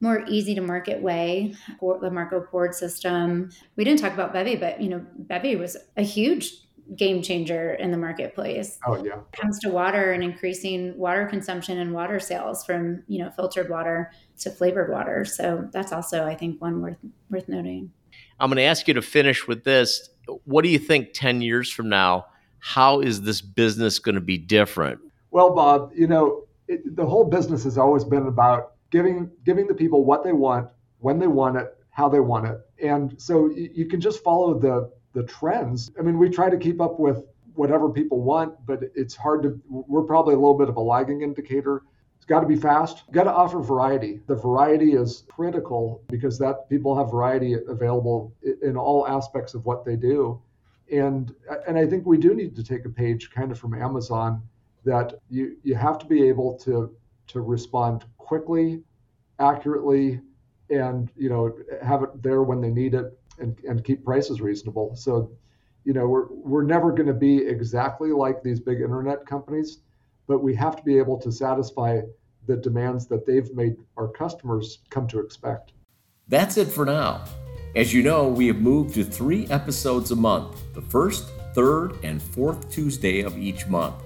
more 0.00 0.24
easy 0.28 0.54
to 0.54 0.60
market 0.60 1.02
way, 1.02 1.54
or 1.80 1.98
the 1.98 2.10
Marco 2.10 2.40
Port 2.40 2.74
system. 2.74 3.50
We 3.76 3.84
didn't 3.84 4.00
talk 4.00 4.12
about 4.12 4.32
Bevy, 4.32 4.56
but 4.56 4.80
you 4.80 4.88
know, 4.88 5.04
Bevy 5.16 5.56
was 5.56 5.76
a 5.96 6.02
huge 6.02 6.52
game 6.96 7.20
changer 7.20 7.74
in 7.74 7.90
the 7.90 7.98
marketplace. 7.98 8.78
Oh 8.86 8.96
yeah. 8.96 9.18
It 9.18 9.32
comes 9.32 9.58
to 9.60 9.70
water 9.70 10.12
and 10.12 10.22
increasing 10.22 10.96
water 10.96 11.26
consumption 11.26 11.78
and 11.78 11.92
water 11.92 12.18
sales 12.20 12.64
from, 12.64 13.02
you 13.08 13.18
know, 13.22 13.30
filtered 13.30 13.68
water 13.68 14.12
to 14.40 14.50
flavored 14.50 14.90
water. 14.90 15.24
So 15.24 15.68
that's 15.72 15.92
also 15.92 16.24
I 16.24 16.34
think 16.34 16.60
one 16.62 16.80
worth 16.80 16.98
worth 17.28 17.48
noting. 17.48 17.92
I'm 18.40 18.50
going 18.50 18.56
to 18.56 18.62
ask 18.62 18.86
you 18.86 18.94
to 18.94 19.02
finish 19.02 19.46
with 19.46 19.64
this. 19.64 20.10
What 20.44 20.62
do 20.62 20.68
you 20.68 20.78
think 20.78 21.10
10 21.12 21.40
years 21.40 21.70
from 21.70 21.88
now? 21.88 22.26
How 22.58 23.00
is 23.00 23.22
this 23.22 23.40
business 23.40 23.98
going 23.98 24.14
to 24.14 24.20
be 24.20 24.38
different? 24.38 25.00
Well, 25.30 25.54
Bob, 25.54 25.92
you 25.94 26.06
know, 26.06 26.44
it, 26.66 26.96
the 26.96 27.06
whole 27.06 27.24
business 27.24 27.64
has 27.64 27.78
always 27.78 28.04
been 28.04 28.26
about 28.26 28.72
giving 28.90 29.30
giving 29.44 29.66
the 29.66 29.74
people 29.74 30.04
what 30.04 30.24
they 30.24 30.32
want, 30.32 30.68
when 30.98 31.18
they 31.18 31.26
want 31.26 31.56
it, 31.56 31.76
how 31.90 32.08
they 32.08 32.20
want 32.20 32.46
it, 32.46 32.60
And 32.82 33.20
so 33.20 33.50
you 33.50 33.86
can 33.86 34.00
just 34.00 34.22
follow 34.22 34.58
the 34.58 34.90
the 35.14 35.24
trends. 35.24 35.90
I 35.98 36.02
mean, 36.02 36.18
we 36.18 36.28
try 36.28 36.48
to 36.48 36.56
keep 36.56 36.80
up 36.80 37.00
with 37.00 37.24
whatever 37.54 37.88
people 37.90 38.22
want, 38.22 38.54
but 38.66 38.80
it's 38.94 39.16
hard 39.16 39.42
to. 39.42 39.60
We're 39.68 40.02
probably 40.02 40.34
a 40.34 40.38
little 40.38 40.56
bit 40.56 40.68
of 40.68 40.76
a 40.76 40.80
lagging 40.80 41.22
indicator. 41.22 41.82
Got 42.28 42.40
to 42.40 42.46
be 42.46 42.56
fast. 42.56 43.10
Got 43.10 43.24
to 43.24 43.32
offer 43.32 43.58
variety. 43.60 44.20
The 44.26 44.34
variety 44.34 44.92
is 44.92 45.24
critical 45.28 46.02
because 46.08 46.38
that 46.38 46.68
people 46.68 46.96
have 46.96 47.10
variety 47.10 47.56
available 47.66 48.34
in 48.62 48.76
all 48.76 49.08
aspects 49.08 49.54
of 49.54 49.64
what 49.64 49.84
they 49.84 49.96
do. 49.96 50.40
And 50.92 51.34
and 51.66 51.78
I 51.78 51.86
think 51.86 52.06
we 52.06 52.18
do 52.18 52.34
need 52.34 52.54
to 52.56 52.62
take 52.62 52.84
a 52.84 52.90
page 52.90 53.30
kind 53.30 53.50
of 53.50 53.58
from 53.58 53.74
Amazon 53.74 54.42
that 54.84 55.14
you 55.30 55.56
you 55.62 55.74
have 55.74 55.98
to 55.98 56.06
be 56.06 56.28
able 56.28 56.58
to 56.58 56.94
to 57.28 57.40
respond 57.40 58.04
quickly, 58.18 58.82
accurately, 59.38 60.20
and 60.70 61.10
you 61.16 61.30
know 61.30 61.56
have 61.82 62.02
it 62.02 62.22
there 62.22 62.42
when 62.42 62.60
they 62.60 62.70
need 62.70 62.94
it 62.94 63.18
and, 63.38 63.56
and 63.66 63.84
keep 63.84 64.04
prices 64.04 64.40
reasonable. 64.40 64.94
So, 64.96 65.30
you 65.84 65.92
know, 65.92 66.06
we're 66.06 66.26
we're 66.30 66.62
never 66.62 66.92
going 66.92 67.06
to 67.06 67.14
be 67.14 67.38
exactly 67.38 68.10
like 68.10 68.42
these 68.42 68.60
big 68.60 68.80
internet 68.80 69.24
companies, 69.26 69.78
but 70.28 70.42
we 70.42 70.54
have 70.54 70.76
to 70.76 70.82
be 70.84 70.98
able 70.98 71.18
to 71.18 71.32
satisfy 71.32 72.00
the 72.46 72.56
demands 72.56 73.06
that 73.08 73.26
they've 73.26 73.52
made 73.54 73.76
our 73.96 74.08
customers 74.08 74.78
come 74.90 75.08
to 75.08 75.18
expect. 75.18 75.72
That's 76.28 76.56
it 76.56 76.68
for 76.68 76.84
now. 76.84 77.24
As 77.74 77.92
you 77.92 78.02
know, 78.02 78.28
we 78.28 78.46
have 78.46 78.60
moved 78.60 78.94
to 78.94 79.04
three 79.04 79.46
episodes 79.48 80.10
a 80.10 80.16
month, 80.16 80.56
the 80.74 80.82
first, 80.82 81.28
third, 81.54 81.98
and 82.02 82.22
fourth 82.22 82.70
Tuesday 82.70 83.22
of 83.22 83.36
each 83.38 83.66
month. 83.66 83.96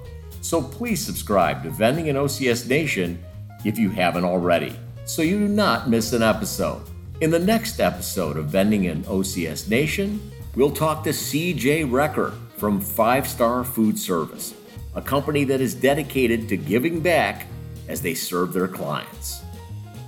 So 0.40 0.62
please 0.62 1.04
subscribe 1.04 1.62
to 1.62 1.70
Vending 1.70 2.06
in 2.06 2.16
OCS 2.16 2.68
Nation 2.68 3.22
if 3.64 3.78
you 3.78 3.90
haven't 3.90 4.24
already, 4.24 4.74
so 5.04 5.22
you 5.22 5.38
do 5.38 5.48
not 5.48 5.88
miss 5.88 6.12
an 6.12 6.22
episode. 6.22 6.82
In 7.20 7.30
the 7.30 7.38
next 7.38 7.78
episode 7.78 8.36
of 8.36 8.46
Vending 8.46 8.84
in 8.84 9.04
OCS 9.04 9.68
Nation, 9.68 10.32
we'll 10.56 10.72
talk 10.72 11.04
to 11.04 11.10
CJ 11.10 11.88
Recker 11.88 12.34
from 12.56 12.80
Five 12.80 13.28
Star 13.28 13.62
Food 13.62 13.96
Service, 13.96 14.54
a 14.94 15.02
company 15.02 15.44
that 15.44 15.60
is 15.60 15.74
dedicated 15.74 16.48
to 16.48 16.56
giving 16.56 17.00
back 17.00 17.46
as 17.88 18.02
they 18.02 18.14
serve 18.14 18.52
their 18.52 18.68
clients. 18.68 19.42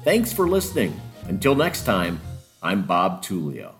Thanks 0.02 0.32
for 0.32 0.48
listening. 0.48 1.00
Until 1.28 1.54
next 1.54 1.84
time, 1.84 2.20
I'm 2.62 2.86
Bob 2.86 3.22
Tullio. 3.22 3.72